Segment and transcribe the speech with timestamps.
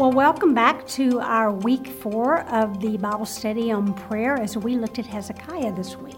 [0.00, 4.74] Well, welcome back to our week four of the Bible study on prayer as we
[4.76, 6.16] looked at Hezekiah this week.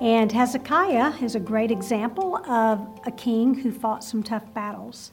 [0.00, 5.10] And Hezekiah is a great example of a king who fought some tough battles.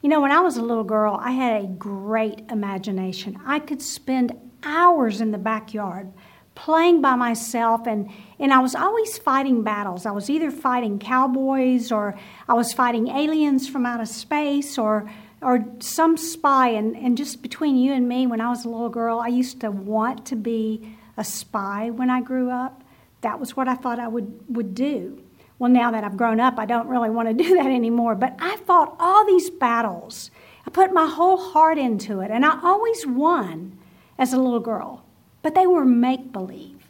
[0.00, 3.38] You know, when I was a little girl, I had a great imagination.
[3.44, 4.32] I could spend
[4.62, 6.14] hours in the backyard
[6.54, 8.08] playing by myself and
[8.38, 10.06] and I was always fighting battles.
[10.06, 12.18] I was either fighting cowboys or
[12.48, 15.10] I was fighting aliens from outer space or
[15.44, 18.88] or some spy and, and just between you and me when I was a little
[18.88, 22.82] girl, I used to want to be a spy when I grew up.
[23.20, 25.22] That was what I thought I would would do.
[25.58, 28.34] Well, now that I've grown up, I don't really want to do that anymore, but
[28.40, 30.30] I fought all these battles.
[30.66, 33.78] I put my whole heart into it and I always won
[34.18, 35.04] as a little girl
[35.44, 36.88] but they were make believe.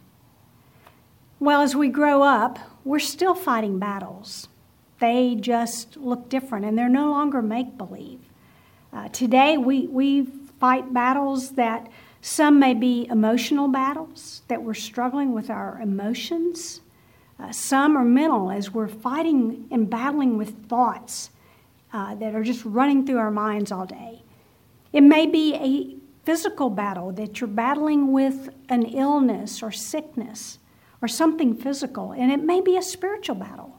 [1.41, 4.47] Well, as we grow up, we're still fighting battles.
[4.99, 8.21] They just look different and they're no longer make believe.
[8.95, 10.25] Uh, today, we, we
[10.57, 16.79] fight battles that some may be emotional battles, that we're struggling with our emotions.
[17.37, 21.29] Uh, some are mental, as we're fighting and battling with thoughts
[21.91, 24.23] uh, that are just running through our minds all day.
[24.93, 30.57] It may be a physical battle, that you're battling with an illness or sickness
[31.01, 32.13] or something physical.
[32.13, 33.77] And it may be a spiritual battle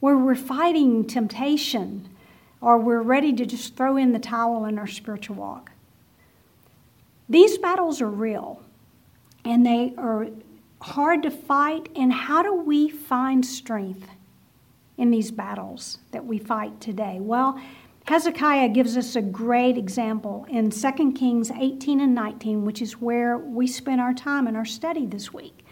[0.00, 2.08] where we're fighting temptation
[2.66, 5.70] or we're ready to just throw in the towel in our spiritual walk.
[7.28, 8.60] These battles are real
[9.44, 10.26] and they are
[10.82, 11.88] hard to fight.
[11.94, 14.08] And how do we find strength
[14.98, 17.18] in these battles that we fight today?
[17.20, 17.56] Well,
[18.08, 23.38] Hezekiah gives us a great example in 2 Kings 18 and 19, which is where
[23.38, 25.64] we spent our time in our study this week.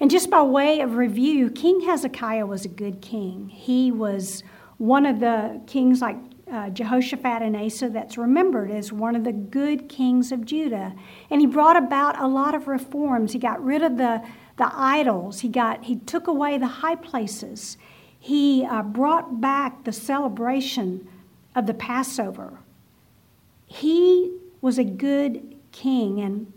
[0.00, 3.48] And just by way of review, King Hezekiah was a good king.
[3.48, 4.42] He was
[4.78, 6.16] one of the kings like
[6.50, 10.94] uh, Jehoshaphat and Asa that's remembered as one of the good kings of Judah.
[11.30, 13.32] And he brought about a lot of reforms.
[13.32, 14.22] He got rid of the,
[14.56, 17.76] the idols, he, got, he took away the high places,
[18.18, 21.08] he uh, brought back the celebration
[21.54, 22.60] of the Passover.
[23.66, 26.52] He was a good king, and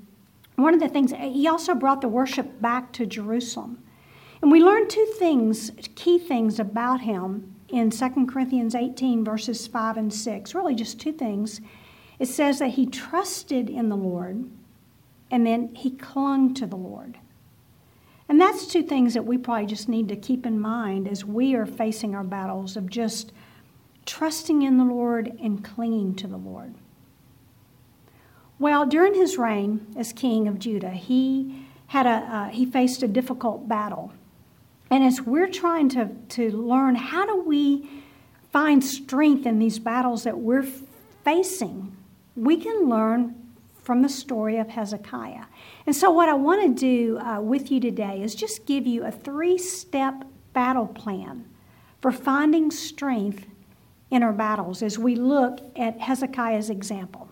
[0.55, 3.83] one of the things, he also brought the worship back to Jerusalem.
[4.41, 9.97] And we learn two things, key things about him in 2 Corinthians 18, verses 5
[9.97, 10.55] and 6.
[10.55, 11.61] Really, just two things.
[12.19, 14.49] It says that he trusted in the Lord,
[15.31, 17.17] and then he clung to the Lord.
[18.27, 21.55] And that's two things that we probably just need to keep in mind as we
[21.55, 23.31] are facing our battles of just
[24.05, 26.75] trusting in the Lord and clinging to the Lord.
[28.59, 33.07] Well, during his reign as king of Judah, he had a uh, he faced a
[33.07, 34.13] difficult battle.
[34.89, 37.89] And as we're trying to, to learn how do we
[38.51, 40.67] find strength in these battles that we're
[41.23, 41.95] facing,
[42.35, 43.35] we can learn
[43.83, 45.45] from the story of Hezekiah.
[45.85, 49.05] And so, what I want to do uh, with you today is just give you
[49.05, 51.45] a three step battle plan
[52.01, 53.45] for finding strength
[54.11, 57.29] in our battles as we look at Hezekiah's example.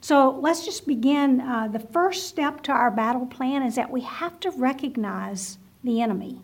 [0.00, 1.40] So let's just begin.
[1.40, 6.02] Uh, the first step to our battle plan is that we have to recognize the
[6.02, 6.40] enemy.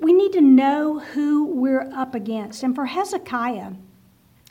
[0.00, 2.62] We need to know who we're up against.
[2.62, 3.72] And for Hezekiah,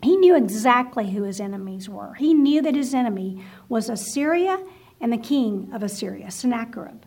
[0.01, 2.13] he knew exactly who his enemies were.
[2.15, 4.63] He knew that his enemy was Assyria
[4.99, 7.03] and the king of Assyria, Sennacherib.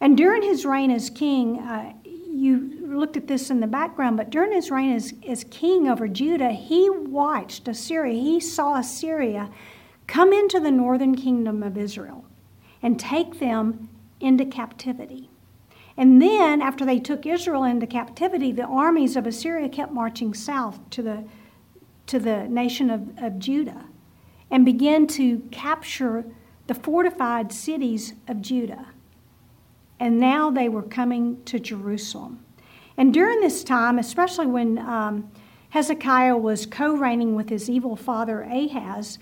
[0.00, 4.30] And during his reign as king, uh, you looked at this in the background, but
[4.30, 8.20] during his reign as, as king over Judah, he watched Assyria.
[8.20, 9.50] He saw Assyria
[10.06, 12.24] come into the northern kingdom of Israel
[12.82, 13.88] and take them
[14.20, 15.30] into captivity.
[15.96, 20.78] And then, after they took Israel into captivity, the armies of Assyria kept marching south
[20.90, 21.24] to the,
[22.06, 23.84] to the nation of, of Judah
[24.50, 26.24] and began to capture
[26.66, 28.86] the fortified cities of Judah.
[30.00, 32.44] And now they were coming to Jerusalem.
[32.96, 35.30] And during this time, especially when um,
[35.70, 39.18] Hezekiah was co reigning with his evil father Ahaz,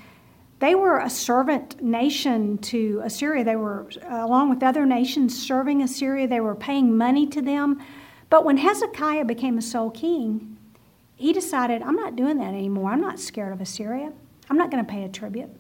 [0.63, 3.43] they were a servant nation to Assyria.
[3.43, 6.29] They were, along with other nations, serving Assyria.
[6.29, 7.83] They were paying money to them.
[8.31, 10.57] But when Hezekiah became a sole king,
[11.17, 12.93] he decided, I'm not doing that anymore.
[12.93, 14.13] I'm not scared of Assyria.
[14.49, 15.51] I'm not going to pay a tribute.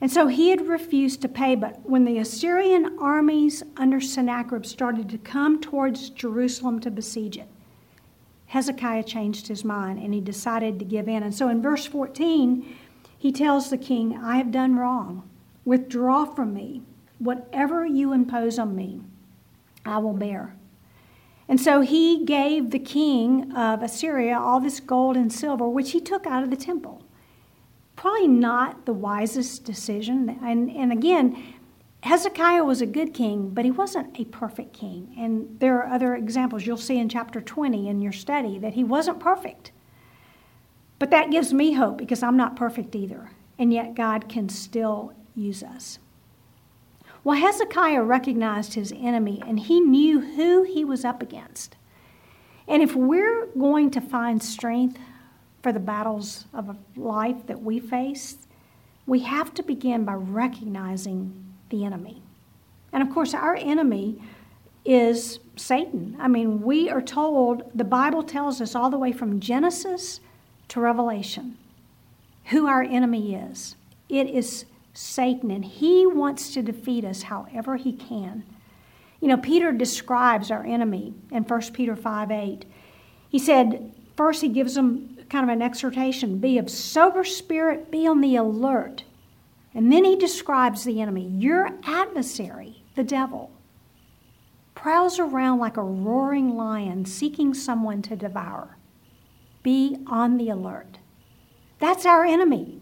[0.00, 1.56] And so he had refused to pay.
[1.56, 7.48] But when the Assyrian armies under Sennacherib started to come towards Jerusalem to besiege it,
[8.46, 11.24] Hezekiah changed his mind and he decided to give in.
[11.24, 12.76] And so in verse 14,
[13.20, 15.28] he tells the king, I have done wrong.
[15.64, 16.82] Withdraw from me.
[17.18, 19.02] Whatever you impose on me,
[19.84, 20.56] I will bear.
[21.46, 26.00] And so he gave the king of Assyria all this gold and silver, which he
[26.00, 27.04] took out of the temple
[28.00, 30.38] probably not the wisest decision.
[30.42, 31.54] And, and again,
[32.02, 35.14] Hezekiah was a good king, but he wasn't a perfect king.
[35.18, 38.84] And there are other examples you'll see in chapter 20 in your study that he
[38.84, 39.72] wasn't perfect.
[41.00, 43.32] But that gives me hope because I'm not perfect either.
[43.58, 45.98] And yet God can still use us.
[47.24, 51.76] Well, Hezekiah recognized his enemy and he knew who he was up against.
[52.68, 54.98] And if we're going to find strength
[55.62, 58.36] for the battles of life that we face,
[59.06, 62.22] we have to begin by recognizing the enemy.
[62.92, 64.22] And of course, our enemy
[64.84, 66.16] is Satan.
[66.20, 70.20] I mean, we are told, the Bible tells us all the way from Genesis
[70.70, 71.56] to Revelation
[72.50, 73.76] who our enemy is.
[74.08, 78.44] It is Satan, and he wants to defeat us however he can.
[79.20, 82.64] You know, Peter describes our enemy in 1 Peter 5 8.
[83.28, 88.06] He said, first, he gives them kind of an exhortation be of sober spirit, be
[88.06, 89.04] on the alert.
[89.72, 91.28] And then he describes the enemy.
[91.28, 93.52] Your adversary, the devil,
[94.74, 98.76] prowls around like a roaring lion seeking someone to devour.
[99.62, 100.98] Be on the alert.
[101.78, 102.80] That's our enemy,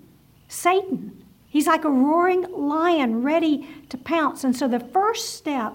[0.49, 1.25] Satan.
[1.49, 4.45] He's like a roaring lion ready to pounce.
[4.45, 5.73] And so the first step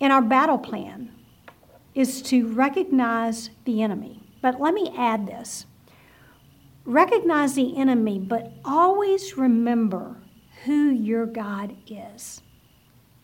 [0.00, 1.12] in our battle plan
[1.94, 4.22] is to recognize the enemy.
[4.40, 5.66] But let me add this
[6.84, 10.16] recognize the enemy, but always remember
[10.64, 12.42] who your God is.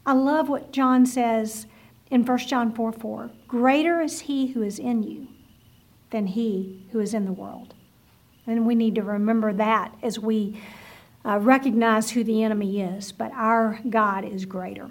[0.07, 1.67] I love what John says
[2.11, 3.31] in 1 John 4 4.
[3.47, 5.29] Greater is he who is in you
[6.11, 7.75] than he who is in the world.
[8.47, 10.61] And we need to remember that as we
[11.25, 13.13] uh, recognize who the enemy is.
[13.13, 14.91] But our God is greater.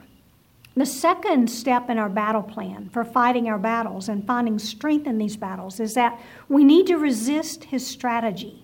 [0.75, 5.17] The second step in our battle plan for fighting our battles and finding strength in
[5.17, 6.19] these battles is that
[6.49, 8.63] we need to resist his strategy.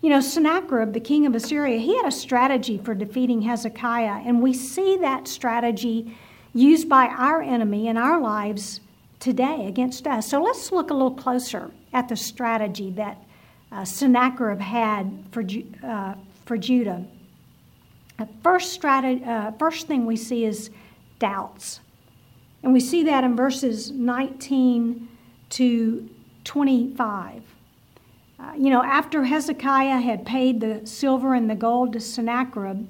[0.00, 4.42] You know, Sennacherib, the king of Assyria, he had a strategy for defeating Hezekiah, and
[4.42, 6.16] we see that strategy
[6.54, 8.80] used by our enemy in our lives
[9.24, 10.28] today against us.
[10.28, 13.16] So let's look a little closer at the strategy that
[13.72, 15.42] uh, Sennacherib had for,
[15.82, 17.02] uh, for Judah.
[18.18, 20.68] The First, strategy, uh, first thing we see is
[21.20, 21.80] doubts.
[22.62, 25.08] And we see that in verses 19
[25.50, 26.10] to
[26.44, 27.42] 25.
[28.38, 32.86] Uh, you know, after Hezekiah had paid the silver and the gold to Sennacherib,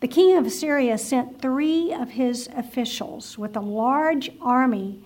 [0.00, 5.00] the king of Assyria sent three of his officials with a large army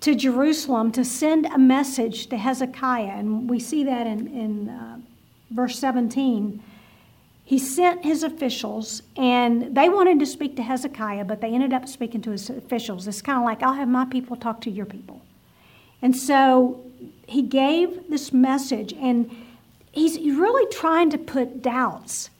[0.00, 3.18] to Jerusalem to send a message to Hezekiah.
[3.18, 4.98] And we see that in, in uh,
[5.50, 6.62] verse 17
[7.46, 11.86] he sent his officials, and they wanted to speak to Hezekiah, but they ended up
[11.86, 13.06] speaking to his officials.
[13.06, 15.22] It's kind of like, I'll have my people talk to your people.
[16.02, 16.84] And so
[17.28, 19.30] he gave this message, and
[19.92, 22.30] he's really trying to put doubts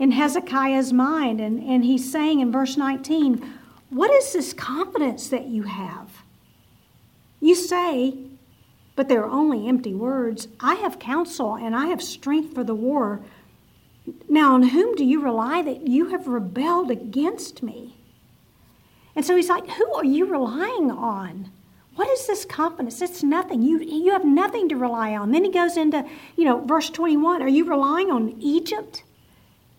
[0.00, 1.40] in Hezekiah's mind.
[1.40, 3.48] And, and he's saying in verse 19,
[3.90, 6.17] What is this confidence that you have?
[7.40, 8.16] You say,
[8.96, 10.48] but they're only empty words.
[10.58, 13.20] I have counsel and I have strength for the war.
[14.28, 17.96] Now, on whom do you rely that you have rebelled against me?
[19.14, 21.50] And so he's like, Who are you relying on?
[21.94, 23.02] What is this confidence?
[23.02, 23.62] It's nothing.
[23.62, 25.32] You, you have nothing to rely on.
[25.32, 26.04] Then he goes into,
[26.36, 29.02] you know, verse 21 Are you relying on Egypt?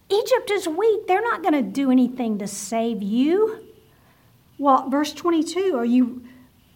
[0.10, 1.08] Egypt is weak.
[1.08, 3.66] They're not going to do anything to save you.
[4.58, 6.24] Well, verse 22 Are you.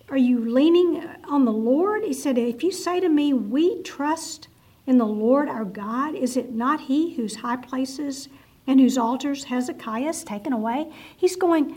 [0.10, 2.04] Are you leaning on the Lord?
[2.04, 4.48] He said, If you say to me, We trust
[4.86, 6.16] in the Lord our God?
[6.16, 8.30] Is it not He whose high places
[8.68, 10.92] and whose altars Hezekiah has taken away?
[11.16, 11.76] He's going,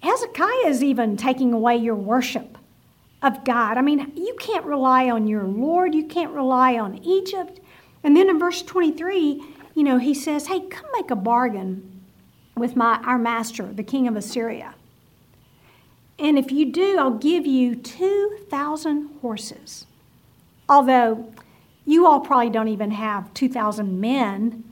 [0.00, 2.58] Hezekiah is even taking away your worship
[3.22, 3.76] of God.
[3.76, 7.60] I mean, you can't rely on your Lord, you can't rely on Egypt.
[8.02, 9.42] And then in verse 23,
[9.74, 12.02] you know, he says, Hey, come make a bargain
[12.56, 14.74] with my our master, the king of Assyria.
[16.18, 19.86] And if you do, I'll give you 2,000 horses.
[20.68, 21.32] Although
[21.84, 24.64] you all probably don't even have 2,000 men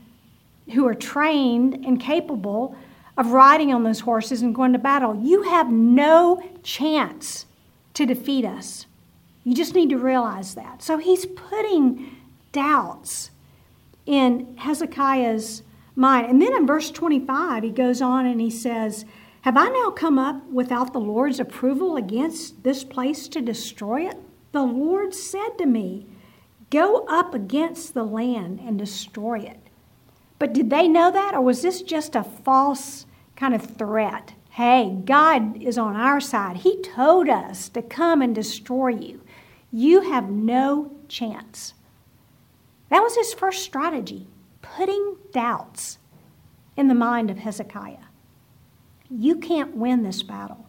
[0.73, 2.75] who are trained and capable
[3.17, 5.15] of riding on those horses and going to battle.
[5.15, 7.45] You have no chance
[7.93, 8.85] to defeat us.
[9.43, 10.81] You just need to realize that.
[10.83, 12.17] So he's putting
[12.51, 13.31] doubts
[14.05, 15.63] in Hezekiah's
[15.95, 16.29] mind.
[16.29, 19.05] And then in verse 25, he goes on and he says,
[19.45, 24.17] Have I now come up without the Lord's approval against this place to destroy it?
[24.53, 26.07] The Lord said to me,
[26.71, 29.59] Go up against the land and destroy it.
[30.39, 34.33] But did they know that, or was this just a false kind of threat?
[34.49, 36.57] Hey, God is on our side.
[36.57, 39.21] He told us to come and destroy you.
[39.71, 41.75] You have no chance.
[42.89, 44.25] That was his first strategy
[44.63, 45.99] putting doubts
[46.75, 48.04] in the mind of Hezekiah.
[49.09, 50.65] You can't win this battle.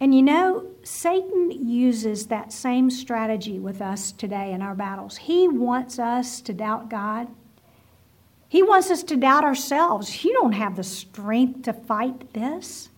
[0.00, 5.16] And you know, Satan uses that same strategy with us today in our battles.
[5.16, 7.28] He wants us to doubt God.
[8.48, 10.24] He wants us to doubt ourselves.
[10.24, 12.88] You don't have the strength to fight this.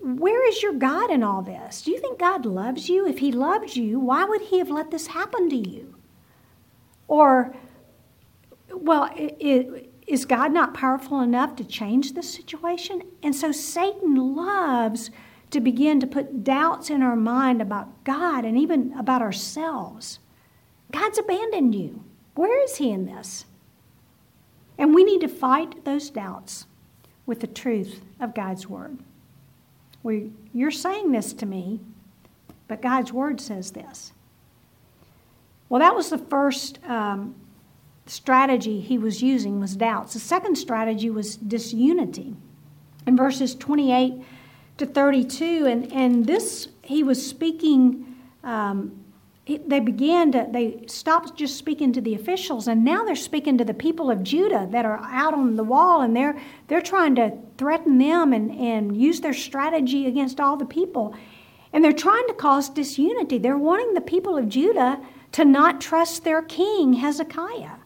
[0.00, 1.82] Where is your God in all this?
[1.82, 3.06] Do you think God loves you?
[3.06, 5.94] If He loves you, why would He have let this happen to you?
[7.06, 7.54] Or,
[8.70, 9.08] well,
[10.06, 13.02] is God not powerful enough to change this situation?
[13.22, 15.10] And so Satan loves
[15.50, 20.20] to begin to put doubts in our mind about God and even about ourselves.
[20.92, 22.04] God's abandoned you.
[22.34, 23.46] Where is He in this?
[24.78, 26.66] And we need to fight those doubts
[27.24, 28.98] with the truth of God's Word.
[30.02, 31.80] We, you're saying this to me,
[32.68, 34.12] but God's Word says this.
[35.68, 37.34] Well, that was the first um,
[38.06, 40.14] strategy he was using was doubts.
[40.14, 42.34] The second strategy was disunity.
[43.06, 44.22] In verses 28
[44.78, 45.66] to 32.
[45.66, 49.04] And, and this, he was speaking, um,
[49.46, 53.64] they began to, they stopped just speaking to the officials, and now they're speaking to
[53.64, 56.36] the people of Judah that are out on the wall, and they're,
[56.66, 61.14] they're trying to threaten them and, and use their strategy against all the people.
[61.72, 63.38] And they're trying to cause disunity.
[63.38, 65.00] They're wanting the people of Judah
[65.32, 67.76] to not trust their king, Hezekiah.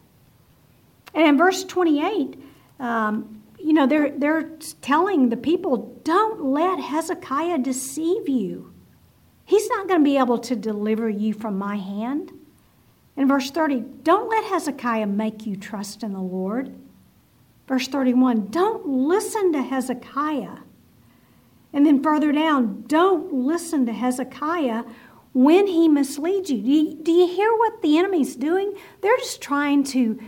[1.13, 2.41] And in verse 28,
[2.79, 4.49] um, you know, they're, they're
[4.81, 8.73] telling the people, don't let Hezekiah deceive you.
[9.45, 12.31] He's not going to be able to deliver you from my hand.
[13.17, 16.73] In verse 30, don't let Hezekiah make you trust in the Lord.
[17.67, 20.57] Verse 31, don't listen to Hezekiah.
[21.73, 24.83] And then further down, don't listen to Hezekiah
[25.33, 26.61] when he misleads you.
[26.61, 28.73] Do you, do you hear what the enemy's doing?
[29.01, 30.19] They're just trying to,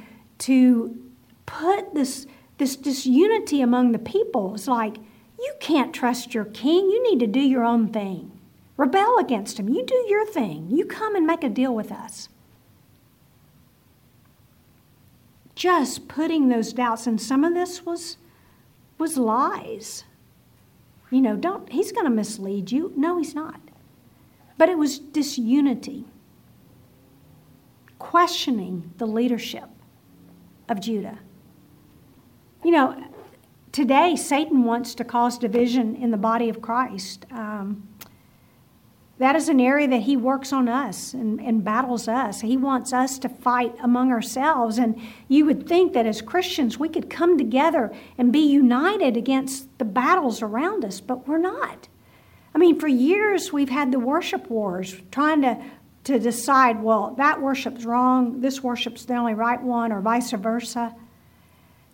[0.44, 0.98] to
[1.46, 4.98] put this this disunity among the people is like,
[5.40, 6.90] you can't trust your king.
[6.90, 8.32] You need to do your own thing.
[8.78, 9.70] Rebel against him.
[9.70, 10.68] You do your thing.
[10.70, 12.30] You come and make a deal with us.
[15.56, 18.18] Just putting those doubts, and some of this was
[18.98, 20.04] was lies.
[21.10, 22.92] You know, don't he's going to mislead you.
[22.96, 23.62] No, he's not.
[24.58, 26.06] But it was disunity.
[27.98, 29.70] Questioning the leadership
[30.70, 31.20] of Judah.
[32.64, 33.04] You know,
[33.72, 37.26] today Satan wants to cause division in the body of Christ.
[37.32, 37.88] Um,
[39.20, 42.42] that is an area that he works on us and, and, battles us.
[42.42, 44.80] He wants us to fight among ourselves.
[44.80, 49.78] And you would think that as Christians, we could come together and be united against
[49.78, 51.88] the battles around us, but we're not.
[52.56, 55.64] I mean, for years, we've had the worship wars trying to,
[56.04, 60.94] to decide, well, that worship's wrong, this worship's the only right one, or vice versa.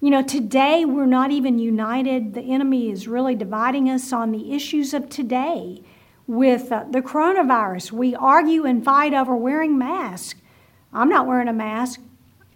[0.02, 2.34] You know, today we're not even united.
[2.34, 5.84] The enemy is really dividing us on the issues of today.
[6.26, 10.40] With uh, the coronavirus, we argue and fight over wearing masks.
[10.94, 12.00] I'm not wearing a mask.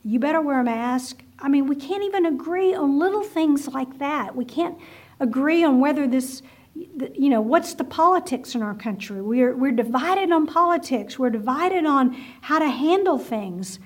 [0.03, 1.23] You better wear a mask.
[1.39, 4.35] I mean, we can't even agree on little things like that.
[4.35, 4.77] We can't
[5.19, 6.41] agree on whether this,
[6.75, 9.21] you know, what's the politics in our country.
[9.21, 13.79] We're, we're divided on politics, we're divided on how to handle things.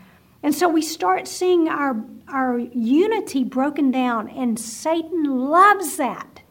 [0.44, 6.42] And so we start seeing our, our unity broken down, and Satan loves that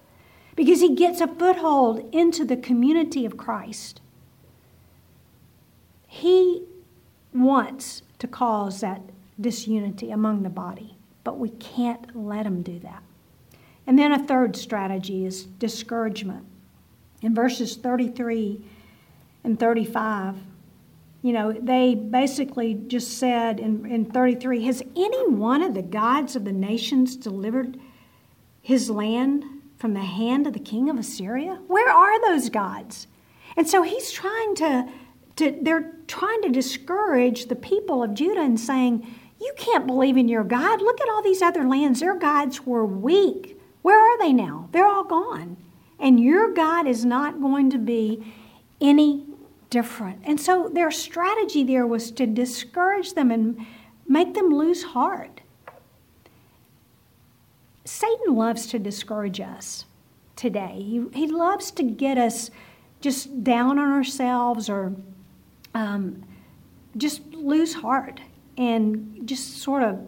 [0.57, 4.00] because he gets a foothold into the community of Christ.
[6.07, 6.64] He
[7.33, 9.02] wants to cause that
[9.40, 13.02] disunity among the body, but we can't let him do that.
[13.87, 16.45] And then a third strategy is discouragement.
[17.23, 18.64] In verses 33
[19.45, 20.37] and 35,
[21.23, 26.37] you know, they basically just said in, in 33 Has any one of the gods
[26.37, 27.78] of the nations delivered
[28.62, 29.45] his land
[29.76, 31.61] from the hand of the king of Assyria?
[31.66, 33.07] Where are those gods?
[33.57, 34.88] And so he's trying to,
[35.37, 39.07] to they're trying to discourage the people of Judah and saying,
[39.40, 40.81] You can't believe in your God.
[40.81, 42.00] Look at all these other lands.
[42.00, 43.55] Their gods were weak.
[43.87, 44.69] Where are they now?
[44.73, 45.59] They're all gone.
[46.00, 48.35] And your God is not going to be
[48.81, 49.25] any
[49.71, 50.23] different.
[50.25, 53.64] And so their strategy there was to discourage them and
[54.09, 55.40] make them lose heart.
[57.85, 59.85] Satan loves to discourage us
[60.35, 60.83] today.
[60.83, 62.50] He, he loves to get us
[63.00, 64.97] just down on ourselves or
[65.75, 66.25] um,
[66.97, 68.19] just lose heart
[68.59, 70.00] and just sort of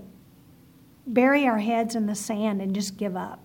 [1.06, 3.38] bury our heads in the sand and just give up.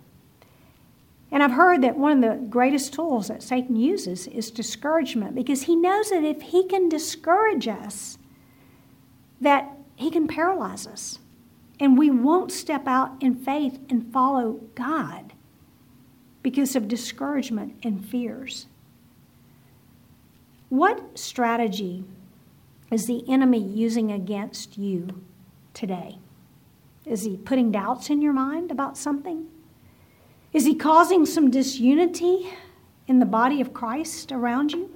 [1.34, 5.64] And I've heard that one of the greatest tools that Satan uses is discouragement because
[5.64, 8.20] he knows that if he can discourage us,
[9.42, 11.18] that he can paralyze us.
[11.80, 15.34] And we won't step out in faith and follow God
[16.44, 18.68] because of discouragement and fears.
[20.70, 22.06] What strategy
[22.92, 25.24] is the enemy using against you
[25.74, 26.20] today?
[27.08, 29.48] Is he putting doubts in your mind about something?
[30.54, 32.54] Is he causing some disunity
[33.08, 34.90] in the body of Christ around you?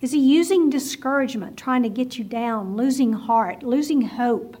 [0.00, 4.56] Is he using discouragement, trying to get you down, losing heart, losing hope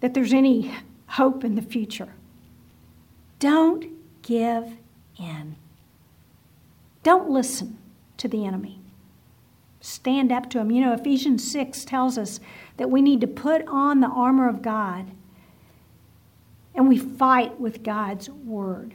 [0.00, 0.74] that there's any
[1.06, 2.14] hope in the future?
[3.38, 3.86] Don't
[4.22, 4.76] give
[5.18, 5.56] in.
[7.02, 7.78] Don't listen
[8.18, 8.80] to the enemy.
[9.80, 10.70] Stand up to him.
[10.70, 12.40] You know, Ephesians 6 tells us
[12.76, 15.12] that we need to put on the armor of God
[16.78, 18.94] and we fight with God's word.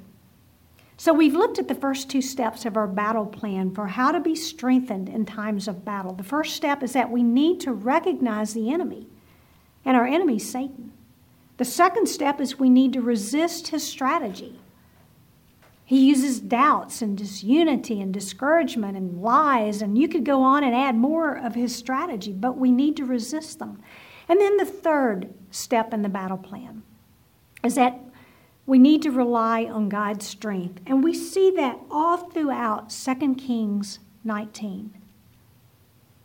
[0.95, 4.21] So we've looked at the first two steps of our battle plan for how to
[4.21, 6.13] be strengthened in times of battle.
[6.13, 9.07] The first step is that we need to recognize the enemy,
[9.83, 10.93] and our enemy is Satan.
[11.57, 14.61] The second step is we need to resist his strategy.
[15.83, 20.73] He uses doubts and disunity and discouragement and lies, and you could go on and
[20.73, 23.81] add more of his strategy, but we need to resist them.
[24.29, 26.83] And then the third step in the battle plan
[27.63, 27.99] is that
[28.65, 30.81] we need to rely on God's strength.
[30.85, 34.93] And we see that all throughout 2 Kings 19.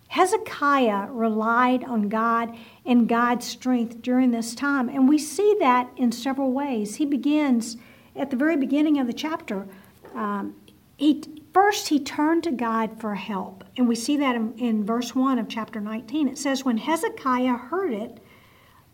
[0.09, 4.89] Hezekiah relied on God and God's strength during this time.
[4.89, 6.97] And we see that in several ways.
[6.97, 7.77] He begins
[8.17, 9.69] at the very beginning of the chapter.
[10.15, 10.57] Um,
[10.97, 13.65] he, first, he turned to God for help.
[13.77, 16.27] And we see that in, in verse 1 of chapter 19.
[16.27, 18.19] It says, When Hezekiah heard it,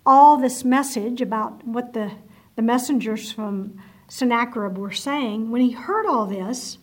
[0.05, 2.11] all this message about what the
[2.57, 6.79] the messengers from Sennacherib were saying, when he heard all this,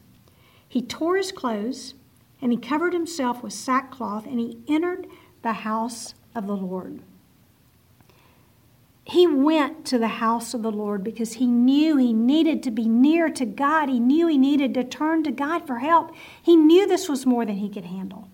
[0.68, 1.94] he tore his clothes
[2.42, 5.08] and he covered himself with sackcloth and he entered
[5.42, 7.01] the house of the Lord.
[9.04, 12.88] He went to the house of the Lord because he knew he needed to be
[12.88, 13.90] near to God.
[13.90, 16.14] He knew he needed to turn to God for help.
[16.42, 18.29] He knew this was more than he could handle.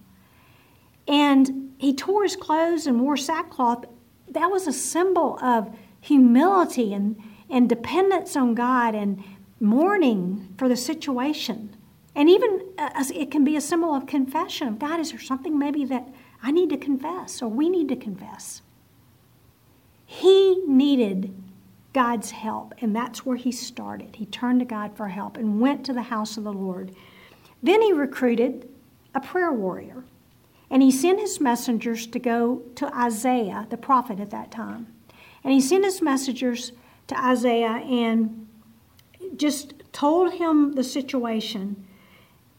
[1.07, 3.85] And he tore his clothes and wore sackcloth.
[4.29, 7.17] That was a symbol of humility and,
[7.49, 9.23] and dependence on God and
[9.59, 11.75] mourning for the situation.
[12.15, 15.57] And even uh, it can be a symbol of confession of God, is there something
[15.57, 16.07] maybe that
[16.41, 18.61] I need to confess or we need to confess?
[20.05, 21.33] He needed
[21.93, 24.15] God's help, and that's where he started.
[24.15, 26.95] He turned to God for help and went to the house of the Lord.
[27.61, 28.69] Then he recruited
[29.13, 30.03] a prayer warrior,
[30.69, 34.87] and he sent his messengers to go to Isaiah, the prophet at that time.
[35.43, 36.71] And he sent his messengers
[37.07, 38.47] to Isaiah and
[39.35, 41.83] just told him the situation.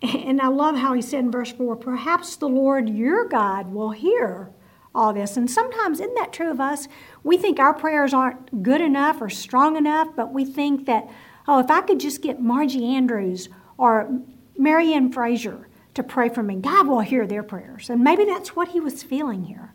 [0.00, 3.90] And I love how he said in verse 4 Perhaps the Lord your God will
[3.90, 4.50] hear
[4.94, 5.36] all this.
[5.36, 6.88] And sometimes, isn't that true of us?
[7.22, 11.08] We think our prayers aren't good enough or strong enough, but we think that,
[11.46, 14.20] oh, if I could just get Margie Andrews or
[14.56, 17.90] Marianne Fraser to pray for me, God will hear their prayers.
[17.90, 19.72] And maybe that's what he was feeling here.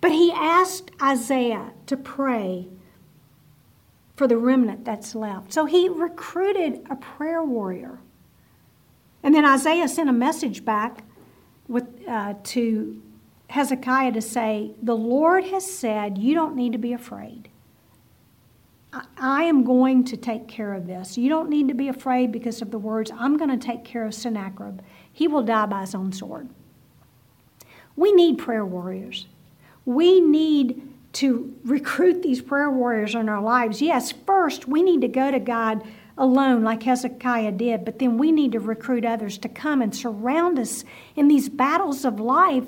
[0.00, 2.68] But he asked Isaiah to pray
[4.16, 5.52] for the remnant that's left.
[5.52, 7.98] So he recruited a prayer warrior.
[9.22, 11.04] And then Isaiah sent a message back
[11.68, 13.02] with, uh, to
[13.50, 17.48] Hezekiah to say, The Lord has said, You don't need to be afraid.
[18.92, 21.18] I, I am going to take care of this.
[21.18, 24.06] You don't need to be afraid because of the words, I'm going to take care
[24.06, 24.80] of Sennacherib.
[25.12, 26.48] He will die by his own sword.
[27.96, 29.26] We need prayer warriors.
[29.84, 33.80] We need to recruit these prayer warriors in our lives.
[33.80, 35.82] Yes, first we need to go to God
[36.18, 40.58] alone, like Hezekiah did, but then we need to recruit others to come and surround
[40.58, 42.66] us in these battles of life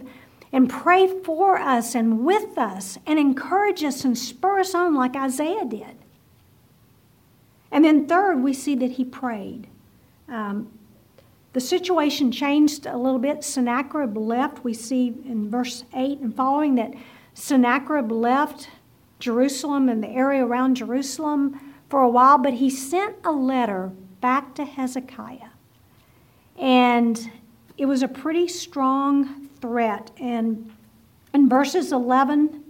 [0.50, 5.14] and pray for us and with us and encourage us and spur us on, like
[5.14, 5.96] Isaiah did.
[7.70, 9.66] And then, third, we see that he prayed.
[10.26, 10.70] Um,
[11.52, 13.44] the situation changed a little bit.
[13.44, 14.64] Sennacherib left.
[14.64, 16.94] We see in verse 8 and following that
[17.38, 18.68] Sennacherib left
[19.20, 24.57] Jerusalem and the area around Jerusalem for a while, but he sent a letter back
[24.57, 25.51] to Hezekiah.
[26.59, 27.31] And
[27.77, 30.11] it was a pretty strong threat.
[30.18, 30.72] And
[31.33, 32.64] in verses 11,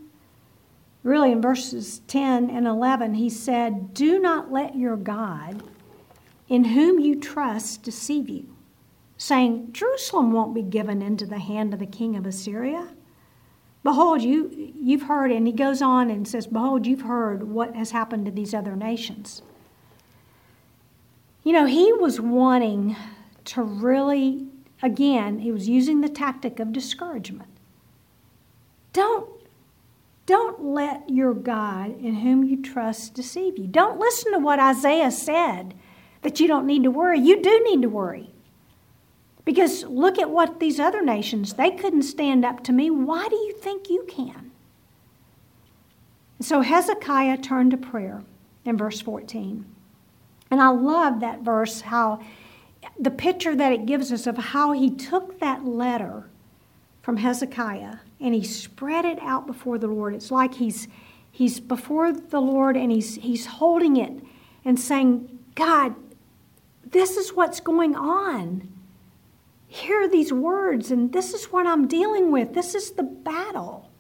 [1.02, 5.62] really in verses 10 and 11, he said, Do not let your God,
[6.46, 8.54] in whom you trust, deceive you,
[9.16, 12.88] saying, Jerusalem won't be given into the hand of the king of Assyria.
[13.82, 17.92] Behold, you, you've heard, and he goes on and says, Behold, you've heard what has
[17.92, 19.42] happened to these other nations.
[21.44, 22.96] You know, he was wanting
[23.46, 24.46] to really,
[24.82, 27.48] again, he was using the tactic of discouragement.
[28.92, 29.30] Don't
[30.26, 33.66] Don't let your God in whom you trust deceive you.
[33.66, 35.72] Don't listen to what Isaiah said
[36.20, 37.18] that you don't need to worry.
[37.18, 38.30] You do need to worry.
[39.48, 42.90] Because look at what these other nations, they couldn't stand up to me.
[42.90, 44.50] Why do you think you can?
[46.38, 48.22] So Hezekiah turned to prayer
[48.66, 49.64] in verse 14.
[50.50, 52.20] And I love that verse, how
[53.00, 56.28] the picture that it gives us of how he took that letter
[57.00, 60.14] from Hezekiah and he spread it out before the Lord.
[60.14, 60.88] It's like he's
[61.32, 64.12] he's before the Lord and he's he's holding it
[64.66, 65.94] and saying, God,
[66.84, 68.74] this is what's going on.
[69.68, 72.54] Hear these words, and this is what I'm dealing with.
[72.54, 73.90] This is the battle.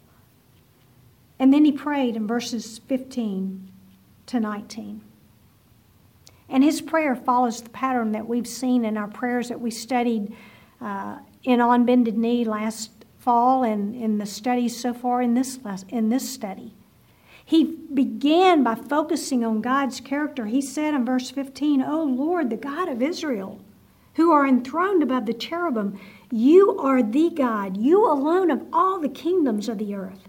[1.38, 3.70] And then he prayed in verses 15
[4.26, 5.02] to 19.
[6.48, 10.34] And his prayer follows the pattern that we've seen in our prayers that we studied
[10.80, 15.58] uh, in On Bended Knee last fall and in the studies so far in this,
[15.90, 16.72] in this study.
[17.44, 20.46] He began by focusing on God's character.
[20.46, 23.60] He said in verse 15, O Lord, the God of Israel,
[24.18, 25.96] who are enthroned above the cherubim,
[26.28, 30.28] you are the God, you alone of all the kingdoms of the earth.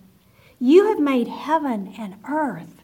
[0.59, 2.83] You have made heaven and earth.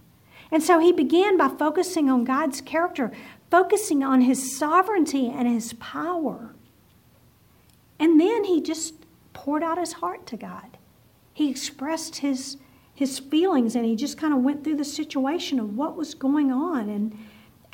[0.52, 3.12] And so he began by focusing on God's character,
[3.52, 6.56] focusing on his sovereignty and his power.
[8.00, 8.96] And then he just
[9.34, 10.76] poured out his heart to God.
[11.36, 12.58] He expressed his,
[12.96, 16.52] his feelings and he just kind of went through the situation of what was going
[16.52, 17.16] on and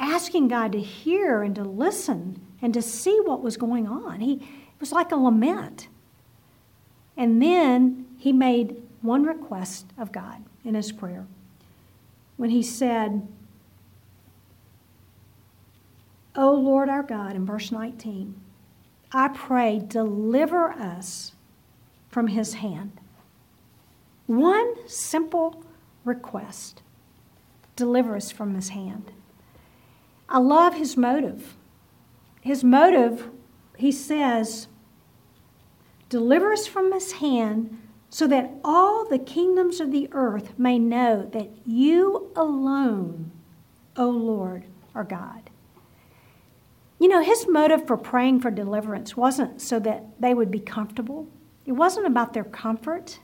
[0.01, 4.19] asking God to hear and to listen and to see what was going on.
[4.19, 5.87] He, it was like a lament.
[7.15, 11.27] And then he made one request of God in his prayer
[12.37, 13.27] when he said,
[16.35, 18.33] O Lord our God, in verse 19,
[19.11, 21.33] I pray, deliver us
[22.09, 22.93] from his hand.
[24.25, 25.63] One simple
[26.05, 26.81] request
[27.75, 29.11] deliver us from his hand.
[30.31, 31.57] I love his motive.
[32.39, 33.29] His motive,
[33.77, 34.67] he says,
[36.07, 37.77] deliver us from his hand
[38.09, 43.31] so that all the kingdoms of the earth may know that you alone,
[43.97, 44.65] O Lord,
[44.95, 45.49] are God.
[46.97, 51.27] You know, his motive for praying for deliverance wasn't so that they would be comfortable.
[51.65, 53.19] It wasn't about their comfort.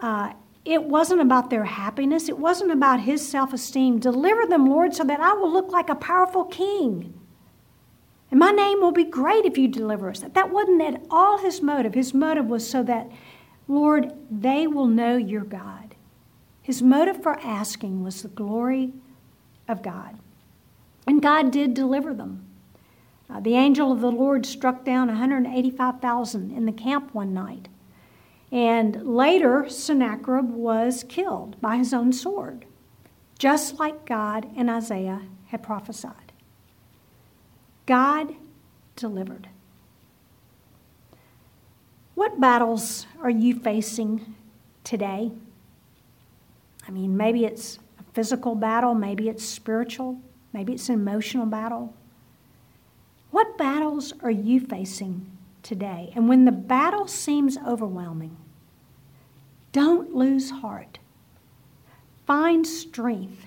[0.00, 2.28] Uh, it wasn't about their happiness.
[2.28, 3.98] It wasn't about his self esteem.
[3.98, 7.14] Deliver them, Lord, so that I will look like a powerful king.
[8.30, 10.20] And my name will be great if you deliver us.
[10.20, 11.94] That wasn't at all his motive.
[11.94, 13.10] His motive was so that,
[13.66, 15.96] Lord, they will know your God.
[16.62, 18.92] His motive for asking was the glory
[19.66, 20.18] of God.
[21.06, 22.46] And God did deliver them.
[23.28, 27.68] Uh, the angel of the Lord struck down 185,000 in the camp one night.
[28.52, 32.64] And later, Sennacherib was killed by his own sword,
[33.38, 36.32] just like God and Isaiah had prophesied.
[37.86, 38.34] God
[38.96, 39.48] delivered.
[42.14, 44.34] What battles are you facing
[44.84, 45.32] today?
[46.86, 50.20] I mean, maybe it's a physical battle, maybe it's spiritual,
[50.52, 51.94] maybe it's an emotional battle.
[53.30, 55.30] What battles are you facing
[55.70, 56.12] today?
[56.16, 58.36] And when the battle seems overwhelming,
[59.70, 60.98] don't lose heart.
[62.26, 63.46] Find strength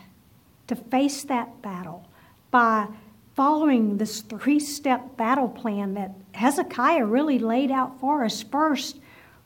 [0.68, 2.08] to face that battle
[2.50, 2.88] by
[3.36, 8.42] following this three step battle plan that Hezekiah really laid out for us.
[8.42, 9.00] First,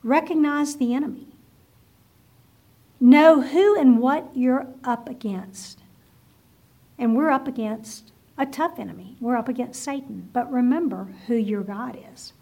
[0.04, 1.30] recognize the enemy,
[3.00, 5.80] know who and what you're up against.
[7.00, 9.18] And we're up against a tough enemy.
[9.20, 10.30] We're up against Satan.
[10.32, 12.34] But remember who your God is.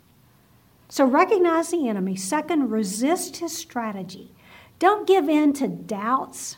[0.95, 2.15] So recognize the enemy.
[2.15, 4.31] Second, resist his strategy.
[4.79, 6.55] Don't give in to doubts,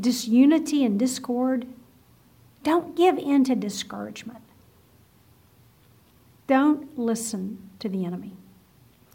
[0.00, 1.64] disunity, and discord.
[2.64, 4.40] Don't give in to discouragement.
[6.48, 8.32] Don't listen to the enemy.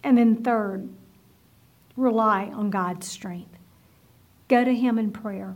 [0.05, 0.87] And then, third,
[1.97, 3.57] rely on God's strength.
[4.47, 5.53] Go to Him in prayer.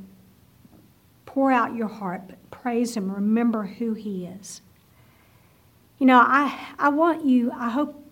[1.25, 3.09] Pour out your heart, but praise Him.
[3.09, 4.61] Remember who He is.
[5.99, 8.02] You know, I, I want you, I hope,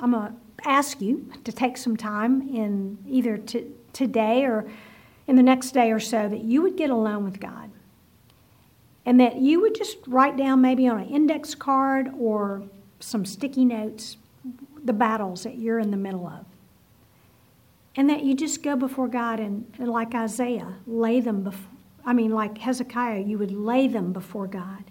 [0.00, 4.68] I'm going to ask you to take some time in either to, today or
[5.26, 7.70] in the next day or so that you would get alone with God.
[9.04, 12.62] And that you would just write down maybe on an index card or
[13.00, 14.16] some sticky notes
[14.84, 16.44] the battles that you're in the middle of.
[17.96, 21.70] And that you just go before God and, and like Isaiah, lay them before
[22.08, 24.84] I mean, like Hezekiah, you would lay them before God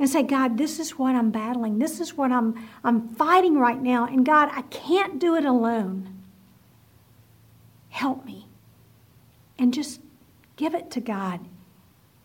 [0.00, 1.78] and say, God, this is what I'm battling.
[1.78, 4.06] This is what I'm, I'm fighting right now.
[4.06, 6.16] And God, I can't do it alone.
[7.90, 8.48] Help me.
[9.58, 10.00] and just
[10.56, 11.40] give it to God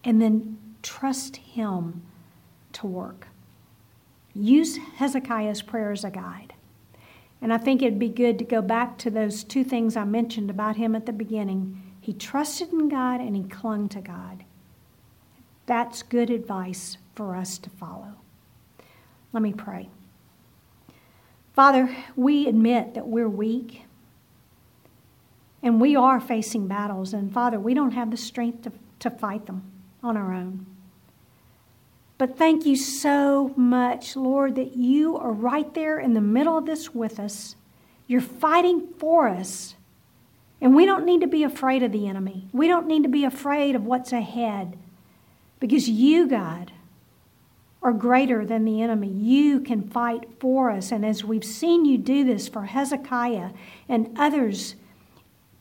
[0.04, 2.04] and then trust Him
[2.74, 3.28] to work.
[4.34, 6.54] Use Hezekiah's prayer as a guide.
[7.42, 10.50] And I think it'd be good to go back to those two things I mentioned
[10.50, 11.82] about him at the beginning.
[12.02, 14.46] He trusted in God and he clung to God.
[15.66, 18.13] That's good advice for us to follow.
[19.34, 19.89] Let me pray.
[21.54, 23.84] Father, we admit that we're weak
[25.63, 27.13] and we are facing battles.
[27.13, 29.63] And Father, we don't have the strength to, to fight them
[30.04, 30.65] on our own.
[32.17, 36.65] But thank you so much, Lord, that you are right there in the middle of
[36.65, 37.56] this with us.
[38.08, 39.75] You're fighting for us.
[40.62, 42.47] And we don't need to be afraid of the enemy.
[42.54, 44.78] We don't need to be afraid of what's ahead
[45.60, 46.71] because you, God,
[47.86, 49.08] are greater than the enemy.
[49.08, 50.91] You can fight for us.
[50.91, 53.52] And as we've seen you do this for Hezekiah
[53.88, 54.74] and others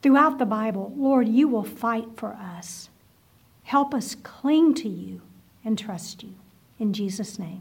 [0.03, 2.89] throughout the Bible, Lord, you will fight for us.
[3.65, 5.21] Help us cling to you
[5.67, 6.35] and trust you.
[6.79, 7.61] In Jesus' name,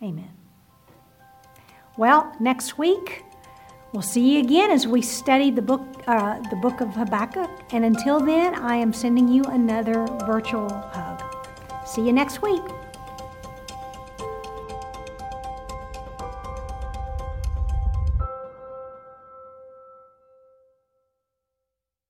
[0.00, 0.30] amen.
[1.96, 3.24] Well, next week,
[3.92, 7.50] we'll see you again as we study the book, uh, the book of Habakkuk.
[7.72, 11.20] And until then, I am sending you another virtual hug.
[11.84, 12.62] See you next week.